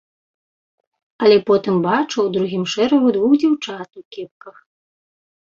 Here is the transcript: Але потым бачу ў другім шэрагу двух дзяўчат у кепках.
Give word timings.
Але 1.25 1.37
потым 1.49 1.75
бачу 1.87 2.17
ў 2.23 2.29
другім 2.39 2.63
шэрагу 2.75 3.07
двух 3.19 3.33
дзяўчат 3.45 3.89
у 4.03 4.05
кепках. 4.19 4.57